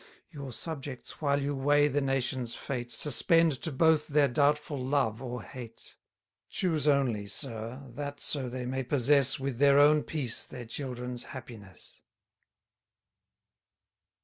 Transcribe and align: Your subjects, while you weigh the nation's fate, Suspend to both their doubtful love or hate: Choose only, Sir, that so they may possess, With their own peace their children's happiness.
Your 0.31 0.51
subjects, 0.51 1.21
while 1.21 1.39
you 1.39 1.53
weigh 1.53 1.87
the 1.87 2.01
nation's 2.01 2.55
fate, 2.55 2.91
Suspend 2.91 3.51
to 3.61 3.71
both 3.71 4.07
their 4.07 4.27
doubtful 4.27 4.83
love 4.83 5.21
or 5.21 5.43
hate: 5.43 5.95
Choose 6.49 6.87
only, 6.87 7.27
Sir, 7.27 7.83
that 7.91 8.19
so 8.19 8.49
they 8.49 8.65
may 8.65 8.81
possess, 8.81 9.39
With 9.39 9.59
their 9.59 9.77
own 9.77 10.01
peace 10.01 10.43
their 10.43 10.65
children's 10.65 11.25
happiness. 11.25 12.01